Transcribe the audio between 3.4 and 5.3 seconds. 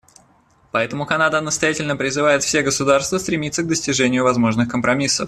к достижению возможных компромиссов.